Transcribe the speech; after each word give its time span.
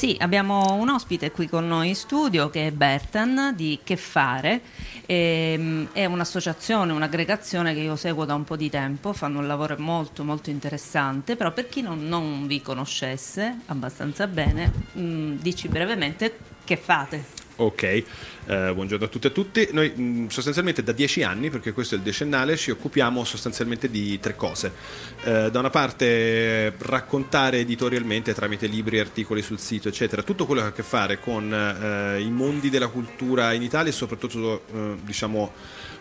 Sì, 0.00 0.16
abbiamo 0.18 0.72
un 0.76 0.88
ospite 0.88 1.30
qui 1.30 1.46
con 1.46 1.68
noi 1.68 1.88
in 1.88 1.94
studio 1.94 2.48
che 2.48 2.68
è 2.68 2.70
Bertan 2.70 3.52
di 3.54 3.80
Che 3.84 3.98
Fare, 3.98 4.62
ehm, 5.04 5.88
è 5.92 6.06
un'associazione, 6.06 6.92
un'aggregazione 6.92 7.74
che 7.74 7.80
io 7.80 7.96
seguo 7.96 8.24
da 8.24 8.32
un 8.32 8.44
po' 8.44 8.56
di 8.56 8.70
tempo, 8.70 9.12
fanno 9.12 9.40
un 9.40 9.46
lavoro 9.46 9.76
molto 9.78 10.24
molto 10.24 10.48
interessante, 10.48 11.36
però 11.36 11.52
per 11.52 11.68
chi 11.68 11.82
non, 11.82 12.08
non 12.08 12.46
vi 12.46 12.62
conoscesse 12.62 13.58
abbastanza 13.66 14.26
bene, 14.26 14.72
mh, 14.92 15.02
mm, 15.02 15.36
dici 15.38 15.68
brevemente 15.68 16.38
che 16.64 16.78
fate. 16.78 17.39
Ok, 17.60 17.82
eh, 17.82 18.04
buongiorno 18.46 19.04
a 19.04 19.08
tutti 19.08 19.26
e 19.26 19.28
a 19.28 19.32
tutti. 19.34 19.68
Noi 19.72 19.92
mh, 19.94 20.02
mm, 20.02 20.26
sostanzialmente 20.28 20.82
da 20.82 20.92
dieci 20.92 21.22
anni, 21.22 21.50
perché 21.50 21.72
questo 21.72 21.94
è 21.94 21.98
il 21.98 22.02
decennale, 22.02 22.56
ci 22.56 22.70
occupiamo 22.70 23.22
sostanzialmente 23.22 23.90
di 23.90 24.18
tre 24.18 24.34
cose. 24.34 24.72
Eh, 25.24 25.50
da 25.50 25.58
una 25.58 25.68
parte 25.68 26.72
raccontare 26.78 27.58
editorialmente 27.58 28.32
tramite 28.32 28.66
libri, 28.66 28.98
articoli 28.98 29.42
sul 29.42 29.58
sito, 29.58 29.88
eccetera, 29.88 30.22
tutto 30.22 30.46
quello 30.46 30.62
che 30.62 30.66
ha 30.68 30.70
a 30.70 30.72
che 30.72 30.82
fare 30.82 31.20
con 31.20 31.52
eh, 31.52 32.22
i 32.22 32.30
mondi 32.30 32.70
della 32.70 32.88
cultura 32.88 33.52
in 33.52 33.60
Italia 33.60 33.90
e 33.90 33.94
soprattutto 33.94 34.62
eh, 34.72 34.96
diciamo 35.02 35.52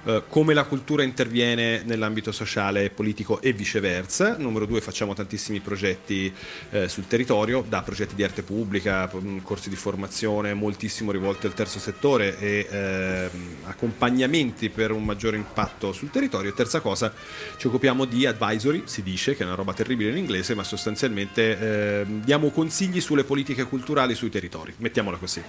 eh, 0.05 0.23
come 0.27 0.53
la 0.53 0.63
cultura 0.63 1.03
interviene 1.03 1.84
nell'ambito 1.84 2.31
sociale 2.31 2.85
e 2.85 2.90
politico 2.90 3.41
e 3.41 3.53
viceversa. 3.53 4.38
Numero 4.38 4.66
due, 4.66 4.81
facciamo 4.81 5.13
tantissimi 5.13 5.59
progetti 5.59 6.34
eh, 6.71 6.88
sul 6.88 7.07
territorio, 7.07 7.63
da 7.67 7.81
progetti 7.81 8.16
di 8.16 8.23
arte 8.23 8.43
pubblica, 8.43 9.12
mm, 9.13 9.40
corsi 9.40 9.70
di 9.70 9.76
formazione, 9.76 10.54
moltissimo 10.54 11.12
rivolti 11.12 11.45
al 11.48 11.54
terzo 11.54 11.80
settore 11.80 12.38
e 12.40 12.67
eh, 12.70 13.30
accompagnamenti 13.66 14.70
per 14.70 14.91
un 14.91 15.04
maggiore 15.04 15.38
impatto 15.38 15.91
sul 15.91 16.09
territorio. 16.09 16.54
Terza 16.54 16.79
cosa, 16.79 17.13
ci 17.57 17.68
occupiamo 17.68 18.05
di 18.05 18.26
advisory, 18.26 18.84
si 18.85 19.04
dice 19.04 19.35
che 19.35 19.43
è 19.43 19.45
una 19.45 19.55
roba 19.55 19.73
terribile 19.73 20.12
in 20.12 20.18
inglese, 20.18 20.55
ma 20.55 20.63
sostanzialmente 20.63 21.59
eh, 21.59 22.05
diamo 22.07 22.49
consigli 22.52 23.02
sulle 23.02 23.23
politiche 23.23 23.66
culturali 23.66 24.16
sui 24.16 24.29
territori, 24.29 24.73
mettiamola 24.77 25.18
così. 25.18 25.43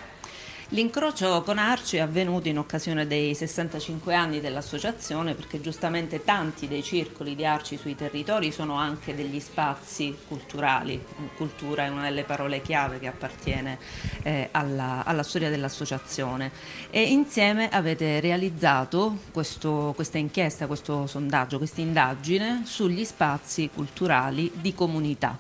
L'incrocio 0.73 1.43
con 1.43 1.59
Arci 1.59 1.97
è 1.97 2.01
avvenuto 2.01 2.47
in 2.47 2.57
occasione 2.57 3.05
dei 3.05 3.35
65 3.35 4.15
anni 4.15 4.41
dell'associazione 4.41 5.35
perché 5.35 5.61
giustamente 5.61 6.23
tanti 6.23 6.69
dei 6.69 6.85
circoli 6.85 7.35
di 7.35 7.45
Arci 7.45 7.77
sui 7.77 7.97
territori 7.97 8.53
sono 8.53 8.75
anche 8.75 9.17
degli 9.17 9.41
spazi 9.41 10.17
culturali. 10.29 11.05
Cultura 11.35 11.87
è 11.87 11.89
una 11.89 12.05
delle 12.05 12.23
parole 12.23 12.63
chiave 12.63 13.01
che 13.01 13.09
appartiene 13.09 13.79
eh, 14.23 14.49
alla, 14.53 15.03
alla, 15.05 15.25
storia 15.25 15.51
dell'associazione 15.51 16.53
e 16.91 17.03
insieme 17.03 17.69
avete 17.69 18.21
realizzato 18.21 19.17
questo, 19.33 19.93
questa 19.97 20.19
inchiesta, 20.19 20.69
questo 20.69 21.09
sondaggio, 21.09 21.59
questa 21.59 21.81
indagine 21.81 22.63
sugli 22.65 23.05
spazi 23.05 23.71
culturali 23.75 24.53
di 24.55 24.73
comunità 24.73 25.37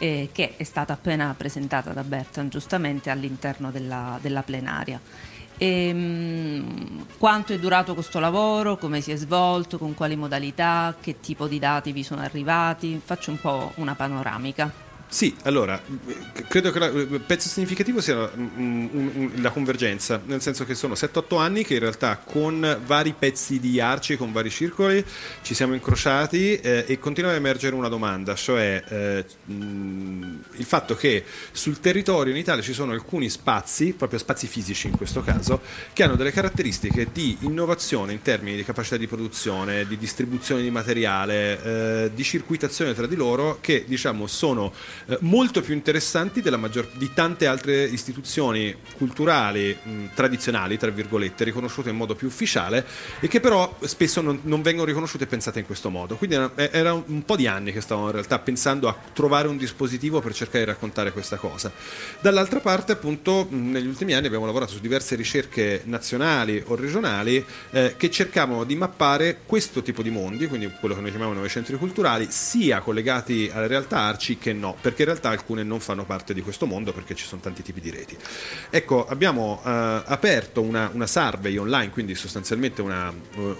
eh, 0.00 0.30
che 0.32 0.56
è 0.56 0.64
stata 0.64 0.94
appena 0.94 1.34
presentata 1.36 1.92
da 1.92 2.02
Bertan 2.02 2.48
giustamente 2.48 3.10
all'interno 3.10 3.70
della, 3.70 4.18
della 4.20 4.42
plenaria. 4.42 4.98
E, 5.58 5.88
ehm, 5.88 5.98
mh, 5.98 7.06
quanto 7.18 7.52
è 7.52 7.58
durato 7.58 7.92
questo 7.92 8.18
lavoro, 8.18 8.78
come 8.78 9.02
si 9.02 9.12
è 9.12 9.16
svolto, 9.16 9.76
con 9.76 9.92
quali 9.94 10.16
modalità, 10.16 10.96
che 10.98 11.20
tipo 11.20 11.46
di 11.46 11.58
dati 11.58 11.92
vi 11.92 12.02
sono 12.02 12.22
arrivati? 12.22 12.98
Faccio 13.04 13.30
un 13.30 13.38
po' 13.38 13.72
una 13.76 13.94
panoramica. 13.94 14.89
Sì, 15.12 15.34
allora, 15.42 15.82
credo 16.46 16.70
che 16.70 16.78
il 16.78 17.20
pezzo 17.26 17.48
significativo 17.48 18.00
sia 18.00 18.30
mm, 18.32 18.86
mm, 18.94 19.42
la 19.42 19.50
convergenza, 19.50 20.22
nel 20.24 20.40
senso 20.40 20.64
che 20.64 20.76
sono 20.76 20.94
7-8 20.94 21.40
anni 21.40 21.64
che 21.64 21.74
in 21.74 21.80
realtà 21.80 22.22
con 22.24 22.80
vari 22.86 23.12
pezzi 23.18 23.58
di 23.58 23.80
arci, 23.80 24.16
con 24.16 24.30
vari 24.30 24.50
circoli, 24.50 25.04
ci 25.42 25.52
siamo 25.54 25.74
incrociati 25.74 26.54
eh, 26.60 26.84
e 26.86 27.00
continua 27.00 27.30
ad 27.30 27.36
emergere 27.36 27.74
una 27.74 27.88
domanda, 27.88 28.36
cioè 28.36 28.84
eh, 28.88 29.24
mm, 29.50 30.38
il 30.58 30.64
fatto 30.64 30.94
che 30.94 31.24
sul 31.50 31.80
territorio 31.80 32.32
in 32.32 32.38
Italia 32.38 32.62
ci 32.62 32.72
sono 32.72 32.92
alcuni 32.92 33.28
spazi, 33.30 33.92
proprio 33.94 34.20
spazi 34.20 34.46
fisici 34.46 34.86
in 34.86 34.96
questo 34.96 35.22
caso, 35.22 35.60
che 35.92 36.04
hanno 36.04 36.14
delle 36.14 36.30
caratteristiche 36.30 37.08
di 37.12 37.36
innovazione 37.40 38.12
in 38.12 38.22
termini 38.22 38.54
di 38.54 38.62
capacità 38.62 38.96
di 38.96 39.08
produzione, 39.08 39.88
di 39.88 39.98
distribuzione 39.98 40.62
di 40.62 40.70
materiale, 40.70 41.62
eh, 42.04 42.10
di 42.14 42.22
circuitazione 42.22 42.94
tra 42.94 43.08
di 43.08 43.16
loro, 43.16 43.58
che 43.60 43.84
diciamo 43.88 44.28
sono 44.28 44.72
eh, 45.06 45.18
molto 45.20 45.60
più 45.60 45.74
interessanti 45.74 46.42
maggior, 46.56 46.88
di 46.94 47.12
tante 47.12 47.46
altre 47.46 47.84
istituzioni 47.84 48.74
culturali 48.96 49.76
mh, 49.80 50.06
tradizionali, 50.14 50.76
tra 50.76 50.90
virgolette, 50.90 51.44
riconosciute 51.44 51.90
in 51.90 51.96
modo 51.96 52.14
più 52.14 52.26
ufficiale 52.26 52.84
e 53.20 53.28
che 53.28 53.40
però 53.40 53.76
spesso 53.82 54.20
non, 54.20 54.40
non 54.42 54.62
vengono 54.62 54.86
riconosciute 54.86 55.24
e 55.24 55.26
pensate 55.26 55.60
in 55.60 55.66
questo 55.66 55.90
modo. 55.90 56.16
Quindi 56.16 56.36
era, 56.36 56.50
era 56.54 56.92
un, 56.92 57.02
un, 57.06 57.24
po' 57.24 57.36
di 57.36 57.46
anni 57.46 57.72
che 57.72 57.80
stavamo 57.80 58.06
in 58.06 58.12
realtà 58.12 58.38
pensando 58.38 58.88
a 58.88 58.96
trovare 59.12 59.48
un 59.48 59.56
dispositivo 59.56 60.20
per 60.20 60.34
cercare 60.34 60.64
di 60.64 60.70
raccontare 60.70 61.12
questa 61.12 61.36
cosa. 61.36 61.70
Dall'altra 62.20 62.60
parte, 62.60 62.92
appunto, 62.92 63.46
mh, 63.48 63.70
negli 63.70 63.86
ultimi 63.86 64.14
anni 64.14 64.26
abbiamo 64.26 64.46
lavorato 64.46 64.72
su 64.72 64.80
diverse 64.80 65.14
ricerche 65.14 65.82
nazionali 65.84 66.62
o 66.66 66.74
regionali 66.74 67.44
eh, 67.70 67.94
che 67.96 68.10
cercavano 68.10 68.64
di 68.64 68.76
mappare 68.76 69.40
questo 69.46 69.82
tipo 69.82 70.02
di 70.02 70.10
mondi, 70.10 70.46
quindi 70.46 70.70
quello 70.78 70.94
che 70.94 71.00
noi 71.00 71.10
chiamiamo 71.10 71.32
nuovi 71.32 71.48
centri 71.48 71.76
culturali, 71.76 72.26
sia 72.30 72.80
collegati 72.80 73.50
alle 73.52 73.66
realtà 73.66 73.98
arci 73.98 74.38
che 74.38 74.52
no, 74.52 74.76
perché 74.90 75.02
in 75.02 75.08
realtà 75.08 75.28
alcune 75.30 75.62
non 75.62 75.80
fanno 75.80 76.04
parte 76.04 76.34
di 76.34 76.42
questo 76.42 76.66
mondo 76.66 76.92
perché 76.92 77.14
ci 77.14 77.24
sono 77.24 77.40
tanti 77.40 77.62
tipi 77.62 77.80
di 77.80 77.90
reti. 77.90 78.16
Ecco, 78.70 79.06
abbiamo 79.06 79.62
eh, 79.64 79.68
aperto 80.04 80.60
una, 80.60 80.90
una, 80.92 81.06
survey 81.06 81.56
online, 81.56 81.90
quindi 81.90 82.14
sostanzialmente 82.14 82.82
una, 82.82 83.12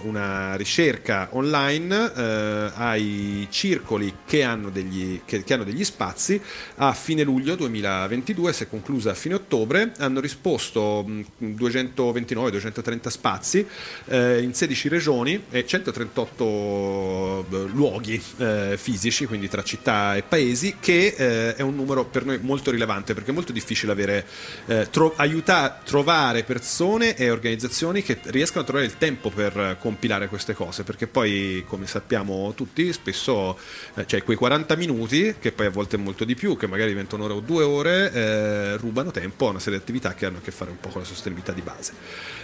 una 0.03 0.55
ricerca 0.55 1.29
online 1.31 2.13
eh, 2.13 2.71
ai 2.75 3.47
circoli 3.49 4.17
che 4.25 4.43
hanno, 4.43 4.69
degli, 4.69 5.21
che, 5.25 5.43
che 5.43 5.53
hanno 5.53 5.63
degli 5.63 5.83
spazi 5.83 6.41
a 6.75 6.93
fine 6.93 7.23
luglio 7.23 7.55
2022, 7.55 8.53
si 8.53 8.63
è 8.63 8.69
conclusa 8.69 9.11
a 9.11 9.15
fine 9.15 9.35
ottobre, 9.35 9.93
hanno 9.97 10.19
risposto 10.19 11.05
229-230 11.41 13.07
spazi 13.07 13.65
eh, 14.05 14.41
in 14.41 14.53
16 14.53 14.89
regioni 14.89 15.43
e 15.49 15.65
138 15.65 17.45
eh, 17.49 17.67
luoghi 17.73 18.21
eh, 18.37 18.75
fisici, 18.77 19.25
quindi 19.25 19.47
tra 19.47 19.63
città 19.63 20.15
e 20.15 20.23
paesi, 20.23 20.75
che 20.79 21.15
eh, 21.21 21.55
è 21.55 21.61
un 21.61 21.75
numero 21.75 22.05
per 22.05 22.25
noi 22.25 22.39
molto 22.41 22.71
rilevante 22.71 23.13
perché 23.13 23.29
è 23.29 23.33
molto 23.33 23.51
difficile 23.51 23.91
avere, 23.91 24.25
eh, 24.65 24.87
tro- 24.89 25.13
aiutare, 25.15 25.75
trovare 25.83 26.43
persone 26.43 27.15
e 27.15 27.29
organizzazioni 27.29 28.01
che 28.01 28.19
riescano 28.25 28.61
a 28.61 28.63
trovare 28.63 28.85
il 28.85 28.97
tempo 28.97 29.29
per 29.29 29.77
compilare 29.79 30.27
queste 30.27 30.53
cose 30.53 30.83
perché 30.83 31.05
poi 31.05 31.63
come 31.67 31.85
sappiamo 31.85 32.53
tutti 32.55 32.91
spesso 32.91 33.57
eh, 33.95 34.07
cioè 34.07 34.23
quei 34.23 34.35
40 34.35 34.75
minuti 34.75 35.35
che 35.39 35.51
poi 35.51 35.67
a 35.67 35.69
volte 35.69 35.97
è 35.97 35.99
molto 35.99 36.25
di 36.25 36.33
più 36.33 36.57
che 36.57 36.65
magari 36.65 36.89
diventano 36.89 37.23
un'ora 37.23 37.37
o 37.37 37.41
due 37.41 37.63
ore 37.63 38.11
eh, 38.11 38.77
rubano 38.77 39.11
tempo 39.11 39.47
a 39.47 39.49
una 39.51 39.59
serie 39.59 39.77
di 39.77 39.83
attività 39.83 40.15
che 40.15 40.25
hanno 40.25 40.39
a 40.39 40.41
che 40.41 40.51
fare 40.51 40.71
un 40.71 40.79
po' 40.79 40.89
con 40.89 41.01
la 41.01 41.07
sostenibilità 41.07 41.51
di 41.51 41.61
base 41.61 41.93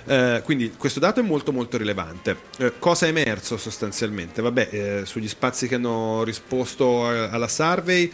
eh, 0.06 0.42
quindi 0.44 0.74
questo 0.78 1.00
dato 1.00 1.20
è 1.20 1.24
molto 1.24 1.52
molto 1.52 1.78
rilevante 1.78 2.38
eh, 2.60 2.74
cosa 2.78 3.08
è 3.08 3.10
emerso 3.10 3.58
sostanzialmente? 3.58 4.42
vabbè 4.42 5.02
sugli 5.06 5.28
spazi 5.28 5.68
che 5.68 5.76
hanno 5.76 6.24
risposto 6.24 7.08
alla 7.08 7.48
survey 7.48 8.12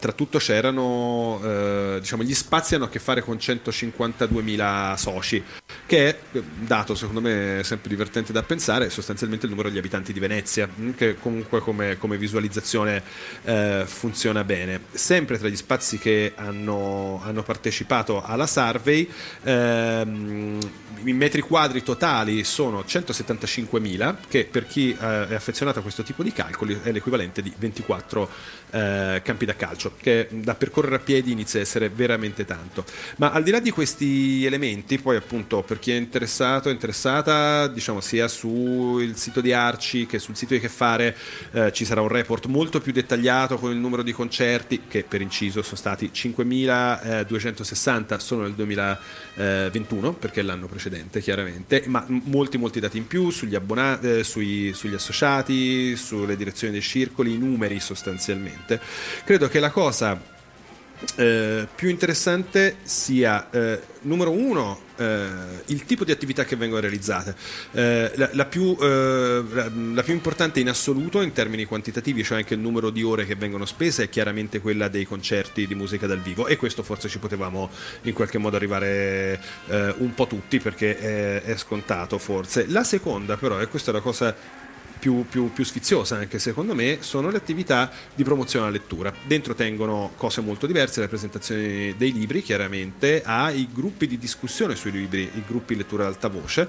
tra 0.00 0.10
soprattutto 0.10 0.38
c'erano 0.38 1.40
eh, 1.42 1.98
diciamo, 2.00 2.22
gli 2.22 2.34
spazi 2.34 2.74
hanno 2.74 2.84
a 2.84 2.88
che 2.88 2.98
fare 2.98 3.22
con 3.22 3.36
152.000 3.36 4.94
soci, 4.94 5.42
che 5.90 6.08
è 6.08 6.40
dato 6.60 6.94
secondo 6.94 7.20
me 7.20 7.62
sempre 7.64 7.88
divertente 7.88 8.32
da 8.32 8.44
pensare, 8.44 8.90
sostanzialmente 8.90 9.46
il 9.46 9.50
numero 9.50 9.68
degli 9.68 9.78
abitanti 9.78 10.12
di 10.12 10.20
Venezia, 10.20 10.68
mm, 10.68 10.90
che 10.92 11.16
comunque 11.16 11.58
come, 11.58 11.98
come 11.98 12.16
visualizzazione 12.16 13.02
eh, 13.42 13.82
funziona 13.86 14.44
bene. 14.44 14.82
Sempre 14.92 15.36
tra 15.36 15.48
gli 15.48 15.56
spazi 15.56 15.98
che 15.98 16.34
hanno, 16.36 17.20
hanno 17.24 17.42
partecipato 17.42 18.22
alla 18.22 18.46
survey, 18.46 19.10
ehm, 19.42 20.58
i 21.02 21.12
metri 21.12 21.40
quadri 21.40 21.82
totali 21.82 22.44
sono 22.44 22.84
175.000, 22.86 24.16
che 24.28 24.44
per 24.44 24.66
chi 24.66 24.90
eh, 24.90 25.28
è 25.28 25.34
affezionato 25.34 25.80
a 25.80 25.82
questo 25.82 26.04
tipo 26.04 26.22
di 26.22 26.32
calcoli 26.32 26.78
è 26.82 26.92
l'equivalente 26.92 27.42
di 27.42 27.52
24 27.56 28.30
eh, 28.70 29.20
campi 29.24 29.44
da 29.44 29.56
calcio, 29.56 29.94
che 30.00 30.28
da 30.30 30.54
percorrere 30.54 30.96
a 30.96 30.98
piedi 31.00 31.32
inizia 31.32 31.58
a 31.58 31.62
essere 31.62 31.88
veramente 31.88 32.44
tanto. 32.44 32.84
Ma 33.16 33.32
al 33.32 33.42
di 33.42 33.50
là 33.50 33.58
di 33.58 33.70
questi 33.70 34.44
elementi, 34.44 34.98
poi 34.98 35.16
appunto 35.16 35.62
per 35.62 35.78
chi 35.80 35.90
è 35.90 35.96
interessato, 35.96 36.68
interessata, 36.68 37.66
diciamo 37.66 38.00
sia 38.00 38.28
sul 38.28 39.16
sito 39.16 39.40
di 39.40 39.52
Arci 39.52 40.06
che 40.06 40.20
sul 40.20 40.36
sito 40.36 40.54
di 40.54 40.60
Che 40.60 40.68
Fare, 40.68 41.16
eh, 41.50 41.72
ci 41.72 41.84
sarà 41.84 42.00
un 42.00 42.08
report 42.08 42.46
molto 42.46 42.80
più 42.80 42.92
dettagliato 42.92 43.58
con 43.58 43.72
il 43.72 43.78
numero 43.78 44.02
di 44.02 44.12
concerti, 44.12 44.82
che 44.86 45.02
per 45.02 45.20
inciso 45.20 45.62
sono 45.62 45.76
stati 45.76 46.12
5.260 46.14 48.18
solo 48.18 48.42
nel 48.42 48.52
2021, 48.52 50.12
perché 50.12 50.40
è 50.40 50.42
l'anno 50.44 50.66
precedente 50.66 51.20
chiaramente, 51.20 51.82
ma 51.86 52.04
molti 52.06 52.58
molti 52.58 52.78
dati 52.78 52.98
in 52.98 53.08
più 53.08 53.30
sugli 53.30 53.56
abbonati, 53.56 54.18
eh, 54.18 54.22
sui, 54.22 54.72
sugli 54.74 54.94
associati, 54.94 55.96
sulle 55.96 56.36
direzioni 56.36 56.74
dei 56.74 56.82
circoli, 56.82 57.34
i 57.34 57.38
numeri 57.38 57.80
sostanzialmente. 57.80 58.80
Credo 59.24 59.48
che 59.48 59.58
la 59.58 59.70
cosa 59.70 60.38
eh, 61.16 61.66
più 61.74 61.88
interessante 61.88 62.76
sia 62.82 63.48
eh, 63.50 63.80
numero 64.02 64.30
uno 64.30 64.88
eh, 64.96 65.28
il 65.66 65.84
tipo 65.84 66.04
di 66.04 66.12
attività 66.12 66.44
che 66.44 66.56
vengono 66.56 66.80
realizzate. 66.80 67.34
Eh, 67.72 68.12
la, 68.16 68.28
la, 68.32 68.44
più, 68.44 68.76
eh, 68.78 69.44
la, 69.50 69.70
la, 69.94 70.02
più, 70.02 70.12
importante 70.12 70.60
in 70.60 70.68
assoluto 70.68 71.22
in 71.22 71.32
termini 71.32 71.64
quantitativi 71.64 72.22
cioè 72.22 72.38
anche 72.38 72.54
il 72.54 72.60
numero 72.60 72.90
di 72.90 73.02
ore 73.02 73.24
che 73.24 73.34
vengono 73.34 73.64
spese 73.64 74.04
è 74.04 74.08
chiaramente 74.08 74.60
quella 74.60 74.88
dei 74.88 75.06
concerti 75.06 75.66
di 75.66 75.74
musica 75.74 76.06
dal 76.06 76.20
vivo. 76.20 76.46
E 76.46 76.56
questo 76.56 76.82
forse 76.82 77.08
ci 77.08 77.18
potevamo 77.18 77.70
in 78.02 78.12
qualche 78.12 78.38
modo 78.38 78.56
arrivare 78.56 79.40
un 79.98 80.12
po' 80.14 80.26
tutti 80.26 80.58
perché 80.60 80.98
è, 80.98 81.42
è 81.42 81.56
scontato 81.56 82.18
forse. 82.18 82.66
La 82.68 82.84
seconda 82.84 83.36
però 83.36 83.60
e 83.60 83.68
questa 83.68 83.90
è 83.90 83.94
la 83.94 84.00
cosa 84.00 84.34
più, 85.00 85.26
più, 85.28 85.52
più, 85.52 85.64
sfiziosa 85.64 86.16
anche 86.16 86.38
secondo 86.38 86.74
me 86.74 86.98
sono 87.00 87.30
le 87.30 87.38
attività 87.38 87.90
di 88.14 88.22
promozione 88.22 88.66
alla 88.66 88.76
lettura. 88.76 89.12
Dentro 89.26 89.54
tengono 89.54 90.12
cose 90.16 90.40
molto 90.40 90.66
diverse, 90.66 91.00
le 91.00 91.08
presentazioni 91.08 91.96
dei 91.96 92.12
libri 92.12 92.42
chiaramente, 92.42 93.22
ai 93.24 93.68
gruppi 93.72 94.06
di 94.06 94.18
discussione 94.18 94.76
sui 94.76 94.92
libri, 94.92 95.22
i 95.22 95.42
gruppi 95.46 95.74
lettura 95.74 96.04
ad 96.04 96.10
alta 96.12 96.28
voce 96.28 96.68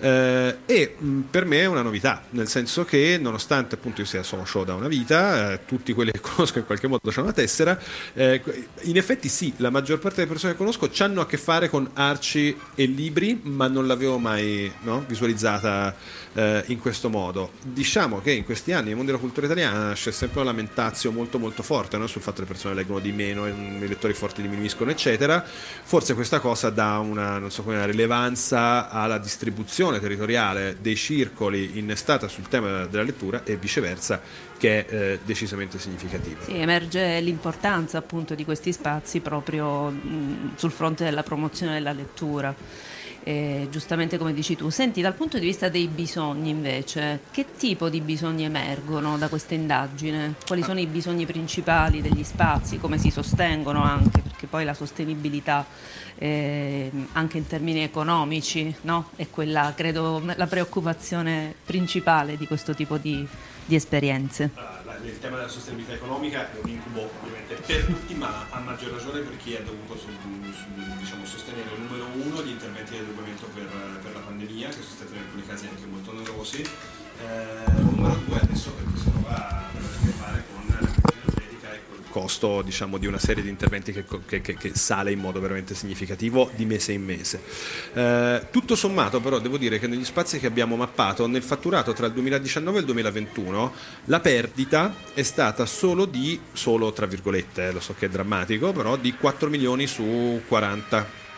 eh, 0.00 0.58
e 0.66 0.94
mh, 0.96 1.20
per 1.30 1.44
me 1.44 1.60
è 1.60 1.66
una 1.66 1.82
novità, 1.82 2.22
nel 2.30 2.48
senso 2.48 2.84
che 2.84 3.18
nonostante 3.20 3.74
appunto 3.74 4.00
io 4.00 4.06
sia 4.06 4.22
socio 4.22 4.64
da 4.64 4.74
una 4.74 4.88
vita, 4.88 5.52
eh, 5.52 5.64
tutti 5.64 5.92
quelli 5.92 6.10
che 6.10 6.20
conosco 6.22 6.58
in 6.58 6.66
qualche 6.66 6.86
modo 6.86 7.10
hanno 7.10 7.22
una 7.22 7.32
tessera, 7.32 7.78
eh, 8.14 8.42
in 8.82 8.96
effetti 8.96 9.28
sì, 9.28 9.52
la 9.56 9.70
maggior 9.70 9.98
parte 9.98 10.16
delle 10.16 10.28
persone 10.28 10.52
che 10.52 10.58
conosco 10.58 10.90
hanno 10.98 11.20
a 11.20 11.26
che 11.26 11.36
fare 11.36 11.68
con 11.68 11.88
arci 11.94 12.56
e 12.74 12.84
libri, 12.84 13.40
ma 13.42 13.68
non 13.68 13.86
l'avevo 13.86 14.18
mai 14.18 14.70
no, 14.80 15.04
visualizzata 15.06 15.94
eh, 16.34 16.64
in 16.66 16.78
questo 16.78 17.08
modo. 17.08 17.52
Diciamo 17.72 18.20
che 18.20 18.32
in 18.32 18.44
questi 18.44 18.72
anni 18.72 18.88
nel 18.88 18.96
mondo 18.96 19.12
della 19.12 19.22
cultura 19.22 19.46
italiana 19.46 19.92
c'è 19.92 20.10
sempre 20.10 20.40
una 20.40 20.50
lamentazio 20.50 21.12
molto 21.12 21.38
molto 21.38 21.62
forte 21.62 21.96
no? 21.96 22.06
sul 22.06 22.20
fatto 22.20 22.36
che 22.36 22.42
le 22.42 22.48
persone 22.48 22.74
leggono 22.74 22.98
di 22.98 23.12
meno, 23.12 23.46
i 23.46 23.86
lettori 23.86 24.12
forti 24.12 24.42
diminuiscono, 24.42 24.90
eccetera. 24.90 25.44
Forse 25.44 26.14
questa 26.14 26.40
cosa 26.40 26.70
dà 26.70 26.98
una, 26.98 27.48
so, 27.48 27.62
una 27.66 27.84
rilevanza 27.84 28.90
alla 28.90 29.18
distribuzione 29.18 30.00
territoriale 30.00 30.76
dei 30.80 30.96
circoli 30.96 31.78
innestata 31.78 32.28
sul 32.28 32.48
tema 32.48 32.86
della 32.86 33.04
lettura 33.04 33.42
e 33.44 33.56
viceversa 33.56 34.20
che 34.58 34.86
è 34.86 34.94
eh, 34.94 35.18
decisamente 35.24 35.78
significativo. 35.78 36.44
Sì, 36.44 36.58
emerge 36.58 37.20
l'importanza 37.20 37.98
appunto 37.98 38.34
di 38.34 38.44
questi 38.44 38.72
spazi 38.72 39.20
proprio 39.20 39.88
mh, 39.88 40.56
sul 40.56 40.70
fronte 40.70 41.04
della 41.04 41.22
promozione 41.22 41.74
della 41.74 41.92
lettura 41.92 42.54
eh, 43.22 43.68
giustamente 43.70 44.18
come 44.18 44.32
dici 44.32 44.56
tu. 44.56 44.70
Senti, 44.70 45.00
dal 45.00 45.14
punto 45.14 45.38
di 45.38 45.46
vista 45.46 45.68
dei 45.68 45.88
bisogni 45.88 46.50
invece, 46.50 47.20
che 47.30 47.46
tipo 47.56 47.88
di 47.88 48.00
bisogni 48.00 48.44
emergono 48.44 49.18
da 49.18 49.28
questa 49.28 49.54
indagine? 49.54 50.34
Quali 50.46 50.62
sono 50.62 50.80
i 50.80 50.86
bisogni 50.86 51.26
principali 51.26 52.00
degli 52.00 52.24
spazi, 52.24 52.78
come 52.78 52.98
si 52.98 53.10
sostengono 53.10 53.82
anche, 53.82 54.20
perché 54.20 54.46
poi 54.46 54.64
la 54.64 54.74
sostenibilità 54.74 55.66
eh, 56.16 56.90
anche 57.12 57.38
in 57.38 57.46
termini 57.46 57.82
economici 57.82 58.74
no? 58.82 59.10
è 59.16 59.28
quella, 59.30 59.72
credo, 59.76 60.22
la 60.34 60.46
preoccupazione 60.46 61.54
principale 61.64 62.36
di 62.36 62.46
questo 62.46 62.74
tipo 62.74 62.96
di, 62.96 63.26
di 63.64 63.74
esperienze. 63.74 64.50
Il 65.02 65.18
tema 65.18 65.36
della 65.36 65.48
sostenibilità 65.48 65.94
economica 65.94 66.52
è 66.52 66.58
un 66.62 66.68
incubo 66.68 67.10
ovviamente 67.22 67.54
per 67.54 67.84
tutti, 67.84 68.14
ma 68.14 68.46
a 68.50 68.60
maggior 68.60 68.92
ragione 68.92 69.20
per 69.20 69.36
chi 69.38 69.56
ha 69.56 69.62
dovuto 69.62 69.96
su, 69.96 70.08
su, 70.08 70.98
diciamo, 70.98 71.24
sostenere 71.24 71.70
numero 71.76 72.06
uno 72.14 72.42
gli 72.42 72.50
interventi 72.50 72.92
di 72.92 72.98
adeguamento 72.98 73.46
per, 73.54 73.66
per, 74.02 74.12
la 74.12 74.20
pandemia, 74.20 74.68
che 74.68 74.74
sono 74.74 74.94
stati 74.96 75.12
in 75.14 75.20
alcuni 75.20 75.46
casi 75.46 75.66
anche 75.68 75.86
molto 75.86 76.10
onerosi, 76.10 76.60
eh, 76.60 77.80
numero 77.80 78.14
due 78.26 78.40
adesso 78.40 78.72
perché 78.72 78.98
si 78.98 79.10
trova 79.10 79.30
a 79.30 79.30
che 79.30 79.38
fare 79.38 79.69
con 79.69 79.69
costo 82.10 82.62
diciamo, 82.62 82.98
di 82.98 83.06
una 83.06 83.18
serie 83.18 83.42
di 83.42 83.48
interventi 83.48 83.92
che, 83.92 84.04
che, 84.26 84.40
che, 84.42 84.74
sale 84.74 85.12
in 85.12 85.18
modo 85.18 85.40
veramente 85.40 85.74
significativo 85.74 86.50
di 86.54 86.66
mese 86.66 86.92
in 86.92 87.04
mese. 87.04 87.40
Eh, 87.94 88.46
tutto 88.50 88.74
sommato 88.74 89.20
però 89.20 89.38
devo 89.38 89.56
dire 89.56 89.78
che 89.78 89.86
negli 89.86 90.04
spazi 90.04 90.38
che 90.38 90.46
abbiamo 90.46 90.76
mappato 90.76 91.26
nel 91.26 91.42
fatturato 91.42 91.92
tra 91.92 92.06
il 92.06 92.12
2019 92.12 92.76
e 92.76 92.80
il 92.80 92.86
2021 92.86 93.72
la 94.06 94.20
perdita 94.20 94.94
è 95.14 95.22
stata 95.22 95.64
solo 95.64 96.04
di, 96.04 96.38
solo 96.52 96.92
tra 96.92 97.06
virgolette, 97.06 97.68
eh, 97.68 97.72
lo 97.72 97.80
so 97.80 97.94
che 97.98 98.06
è 98.06 98.08
drammatico, 98.08 98.72
però 98.72 98.96
di 98.96 99.14
4 99.14 99.48
milioni 99.48 99.86
su 99.86 100.42
40 100.46 101.28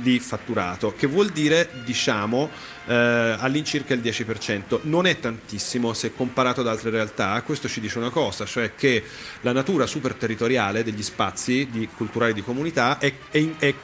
di 0.00 0.18
fatturato, 0.18 0.94
che 0.96 1.06
vuol 1.06 1.30
dire 1.30 1.68
diciamo 1.84 2.50
eh, 2.90 3.36
all'incirca 3.38 3.94
il 3.94 4.00
10%. 4.00 4.80
Non 4.82 5.06
è 5.06 5.18
tantissimo 5.18 5.92
se 5.92 6.12
comparato 6.12 6.60
ad 6.60 6.66
altre 6.66 6.90
realtà, 6.90 7.40
questo 7.42 7.68
ci 7.68 7.80
dice 7.80 7.98
una 7.98 8.10
cosa, 8.10 8.44
cioè 8.44 8.74
che 8.74 9.02
la 9.42 9.52
natura 9.52 9.86
super 9.86 10.14
territoriale 10.14 10.82
degli 10.82 11.02
spazi 11.02 11.68
di 11.70 11.88
culturali 11.94 12.32
di 12.32 12.42
comunità 12.42 12.98
è, 12.98 13.12
è, 13.30 13.48
è, 13.58 13.74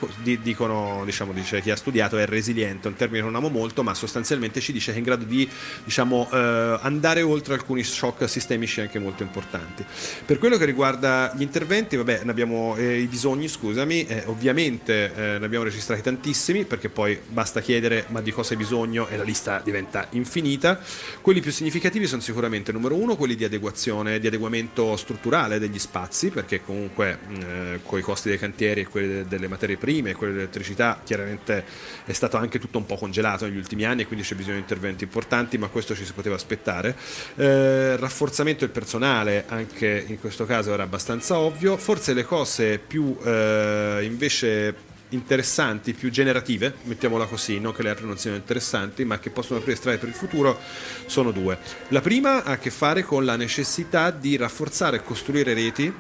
dicono, 0.43 1.03
diciamo, 1.05 1.33
dice 1.33 1.61
chi 1.61 1.71
ha 1.71 1.77
studiato, 1.77 2.19
è 2.19 2.27
resiliente, 2.27 2.89
un 2.89 2.97
termine 2.97 3.21
che 3.21 3.27
non 3.27 3.37
amo 3.37 3.49
molto, 3.49 3.83
ma 3.83 3.95
sostanzialmente 3.95 4.61
ci 4.61 4.73
dice 4.73 4.91
che 4.91 4.97
è 4.97 4.99
in 4.99 5.05
grado 5.05 5.25
di 5.25 5.49
diciamo, 5.85 6.29
eh, 6.33 6.79
andare 6.81 7.23
oltre 7.23 7.55
alcuni 7.55 7.85
shock 7.85 8.29
sistemici 8.29 8.81
anche 8.81 8.99
molto 8.99 9.23
importanti. 9.23 9.85
Per 10.25 10.39
quello 10.39 10.57
che 10.57 10.65
riguarda 10.65 11.33
gli 11.37 11.43
interventi, 11.43 11.97
vabbè, 11.97 12.23
ne 12.25 12.31
abbiamo 12.31 12.75
eh, 12.77 12.99
i 12.99 13.07
bisogni, 13.07 13.49
scusami, 13.49 14.07
eh, 14.07 14.23
ovviamente 14.27 15.13
eh, 15.15 15.39
ne 15.39 15.45
abbiamo 15.45 15.65
registrati 15.65 16.03
tantissimi, 16.07 16.65
perché 16.65 16.89
poi 16.89 17.19
basta 17.27 17.61
chiedere 17.61 18.05
ma 18.09 18.21
di 18.21 18.31
cosa 18.31 18.53
hai 18.53 18.59
bisogno 18.59 19.09
e 19.09 19.17
la 19.17 19.25
lista 19.25 19.61
diventa 19.65 20.07
infinita. 20.11 20.79
Quelli 21.21 21.41
più 21.41 21.51
significativi 21.51 22.07
sono 22.07 22.21
sicuramente 22.23 22.71
numero 22.71 22.95
uno 22.95 23.17
quelli 23.17 23.35
di 23.35 23.43
adeguazione, 23.43 24.21
di 24.21 24.29
adeguamento 24.29 24.97
strutturale 24.97 25.59
degli 25.59 25.81
spazi, 25.81 26.31
perché 26.31 26.63
comunque 26.63 27.19
eh, 27.29 27.81
con 27.83 27.99
i 27.99 28.03
costi 28.03 28.29
dei 28.29 28.39
cantieri 28.39 28.83
e 28.83 28.87
quelli 28.87 29.25
delle 29.27 29.49
materie 29.49 29.77
prime 29.77 30.11
e 30.11 30.15
quelli 30.15 30.35
dell'elettricità 30.35 31.01
chiaramente 31.03 31.65
è 32.05 32.13
stato 32.13 32.37
anche 32.37 32.61
tutto 32.61 32.79
un 32.79 32.87
po' 32.87 32.95
congelato 32.95 33.45
negli 33.47 33.57
ultimi 33.57 33.85
anni 33.85 34.03
e 34.03 34.07
quindi 34.07 34.25
c'è 34.25 34.37
bisogno 34.37 34.55
di 34.55 34.61
interventi 34.61 35.03
importanti, 35.03 35.59
ma 35.59 35.67
questo 35.67 35.97
ci 35.97 36.05
si 36.05 36.13
poteva 36.13 36.37
aspettare. 36.37 36.95
Eh, 37.35 37.97
rafforzamento 37.97 38.61
del 38.61 38.71
personale, 38.73 39.45
anche 39.49 40.05
in 40.07 40.21
questo 40.21 40.47
caso 40.47 40.73
era 40.73 40.85
abbastanza 40.85 41.37
ovvio. 41.39 41.77
Forse 41.77 42.15
le 42.15 42.25
cose 42.25 42.79
più 42.79 43.19
eh, 43.25 44.03
invece 44.03 44.86
interessanti, 45.11 45.93
più 45.93 46.11
generative, 46.11 46.75
mettiamola 46.85 47.27
così, 47.27 47.61
non 47.61 47.73
che 47.73 47.83
le 47.83 47.91
altre 47.91 48.07
non 48.07 48.19
siano 48.19 48.37
interessanti, 48.37 49.05
ma 49.05 49.19
che 49.19 49.31
possono 49.31 49.59
aprire 49.59 49.77
strade 49.77 49.99
per 49.99 50.09
il 50.09 50.15
futuro, 50.15 50.59
sono 51.07 51.31
due. 51.31 51.59
La 51.89 52.01
prima 52.01 52.45
ha 52.45 52.53
a 52.53 52.59
che 52.59 52.71
fare 52.71 53.03
con 53.03 53.25
la 53.25 53.37
necessità 53.37 54.11
di 54.11 54.37
rafforzare 54.37 54.97
e 54.97 55.03
costruire 55.03 55.55
reti 55.55 55.93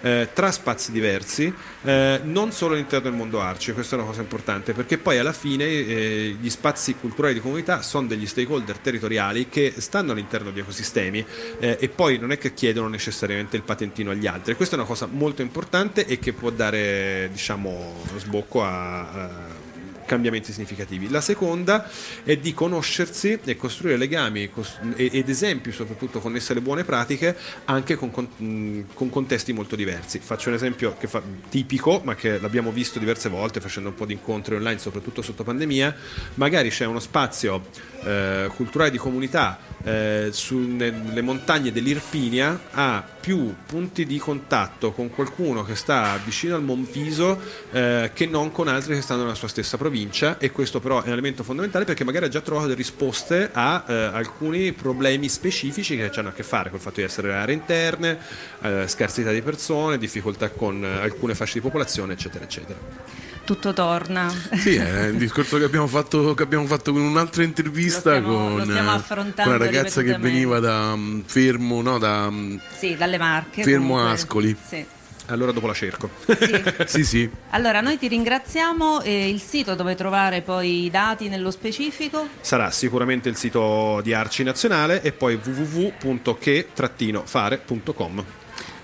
eh, 0.00 0.28
tra 0.32 0.50
spazi 0.50 0.92
diversi, 0.92 1.52
eh, 1.82 2.20
non 2.22 2.52
solo 2.52 2.74
all'interno 2.74 3.08
del 3.08 3.18
mondo 3.18 3.40
Arci, 3.40 3.72
questa 3.72 3.96
è 3.96 3.98
una 3.98 4.08
cosa 4.08 4.20
importante, 4.20 4.72
perché 4.72 4.98
poi 4.98 5.18
alla 5.18 5.32
fine 5.32 5.64
eh, 5.64 6.36
gli 6.40 6.50
spazi 6.50 6.94
culturali 6.94 7.34
di 7.34 7.40
comunità 7.40 7.82
sono 7.82 8.06
degli 8.06 8.26
stakeholder 8.26 8.78
territoriali 8.78 9.48
che 9.48 9.74
stanno 9.76 10.12
all'interno 10.12 10.50
di 10.50 10.60
ecosistemi 10.60 11.24
eh, 11.58 11.76
e 11.80 11.88
poi 11.88 12.18
non 12.18 12.32
è 12.32 12.38
che 12.38 12.54
chiedono 12.54 12.88
necessariamente 12.88 13.56
il 13.56 13.62
patentino 13.62 14.10
agli 14.10 14.26
altri. 14.26 14.54
Questa 14.54 14.76
è 14.76 14.78
una 14.78 14.86
cosa 14.86 15.06
molto 15.10 15.42
importante 15.42 16.06
e 16.06 16.18
che 16.18 16.32
può 16.32 16.50
dare 16.50 17.28
diciamo, 17.32 17.94
sbocco 18.16 18.62
a, 18.62 19.00
a 19.10 19.67
cambiamenti 20.08 20.52
significativi. 20.52 21.10
La 21.10 21.20
seconda 21.20 21.88
è 22.24 22.36
di 22.38 22.54
conoscersi 22.54 23.38
e 23.44 23.56
costruire 23.56 23.98
legami 23.98 24.50
ed 24.96 25.28
esempi 25.28 25.70
soprattutto 25.70 26.18
connessi 26.18 26.52
alle 26.52 26.62
buone 26.62 26.82
pratiche 26.82 27.36
anche 27.66 27.94
con, 27.94 28.10
con 28.10 29.10
contesti 29.10 29.52
molto 29.52 29.76
diversi. 29.76 30.18
Faccio 30.18 30.48
un 30.48 30.54
esempio 30.54 30.96
fa, 30.98 31.22
tipico, 31.50 32.00
ma 32.04 32.14
che 32.14 32.40
l'abbiamo 32.40 32.72
visto 32.72 32.98
diverse 32.98 33.28
volte 33.28 33.60
facendo 33.60 33.90
un 33.90 33.94
po' 33.94 34.06
di 34.06 34.14
incontri 34.14 34.54
online, 34.54 34.78
soprattutto 34.78 35.20
sotto 35.20 35.44
pandemia. 35.44 35.94
Magari 36.34 36.70
c'è 36.70 36.86
uno 36.86 37.00
spazio 37.00 37.66
eh, 38.02 38.50
culturale 38.54 38.90
di 38.90 38.98
comunità 38.98 39.58
eh, 39.84 40.28
sulle 40.32 41.20
montagne 41.20 41.70
dell'Irpinia 41.70 42.60
ha 42.70 43.04
più 43.20 43.54
punti 43.66 44.06
di 44.06 44.18
contatto 44.18 44.92
con 44.92 45.10
qualcuno 45.10 45.62
che 45.64 45.74
sta 45.74 46.18
vicino 46.24 46.54
al 46.54 46.62
Monviso 46.62 47.38
eh, 47.72 48.10
che 48.14 48.26
non 48.26 48.50
con 48.50 48.68
altri 48.68 48.94
che 48.94 49.02
stanno 49.02 49.22
nella 49.22 49.34
sua 49.34 49.48
stessa 49.48 49.76
provincia 49.76 49.97
e 50.38 50.50
questo 50.50 50.80
però 50.80 51.02
è 51.02 51.06
un 51.06 51.12
elemento 51.12 51.42
fondamentale 51.42 51.84
perché 51.84 52.04
magari 52.04 52.26
ha 52.26 52.28
già 52.28 52.40
trovato 52.40 52.66
delle 52.66 52.78
risposte 52.78 53.50
a 53.52 53.84
eh, 53.86 53.92
alcuni 53.92 54.72
problemi 54.72 55.28
specifici 55.28 55.96
che 55.96 56.10
hanno 56.14 56.28
a 56.28 56.32
che 56.32 56.42
fare 56.42 56.70
col 56.70 56.80
fatto 56.80 57.00
di 57.00 57.02
essere 57.02 57.34
aree 57.34 57.54
interne, 57.54 58.18
eh, 58.62 58.84
scarsità 58.86 59.32
di 59.32 59.42
persone, 59.42 59.98
difficoltà 59.98 60.50
con 60.50 60.84
eh, 60.84 61.00
alcune 61.00 61.34
fasce 61.34 61.54
di 61.54 61.60
popolazione 61.60 62.12
eccetera 62.12 62.44
eccetera 62.44 63.26
tutto 63.48 63.72
torna. 63.72 64.30
Sì, 64.58 64.74
è 64.74 65.08
un 65.08 65.16
discorso 65.16 65.56
che 65.56 65.64
abbiamo 65.64 65.86
fatto, 65.86 66.34
che 66.34 66.42
abbiamo 66.42 66.66
fatto 66.66 66.92
con 66.92 67.00
un'altra 67.00 67.42
intervista 67.42 68.10
stiamo, 68.10 68.56
con, 68.56 68.66
con, 68.66 69.32
una 69.46 69.56
ragazza 69.56 70.02
che 70.02 70.18
veniva 70.18 70.58
da 70.58 70.92
um, 70.92 71.22
Fermo, 71.24 71.80
no, 71.80 71.96
da, 71.96 72.26
um, 72.26 72.60
sì, 72.76 72.94
dalle 72.94 73.16
Marche. 73.16 73.62
Fermo 73.62 73.94
comunque. 73.94 74.12
Ascoli. 74.12 74.56
Sì. 74.62 74.84
Allora 75.28 75.52
dopo 75.52 75.66
la 75.66 75.74
cerco. 75.74 76.10
Sì. 76.26 76.62
sì, 76.86 77.04
sì. 77.04 77.30
Allora 77.50 77.80
noi 77.80 77.98
ti 77.98 78.08
ringraziamo 78.08 79.02
e 79.02 79.28
il 79.28 79.40
sito 79.40 79.74
dove 79.74 79.94
trovare 79.94 80.40
poi 80.42 80.84
i 80.84 80.90
dati 80.90 81.28
nello 81.28 81.50
specifico? 81.50 82.28
Sarà 82.40 82.70
sicuramente 82.70 83.28
il 83.28 83.36
sito 83.36 84.00
di 84.02 84.14
Arci 84.14 84.42
Nazionale 84.42 85.02
e 85.02 85.12
poi 85.12 85.38
www.che-fare.com. 85.42 88.24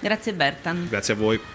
Grazie 0.00 0.34
Bertan. 0.34 0.86
Grazie 0.88 1.14
a 1.14 1.16
voi. 1.16 1.40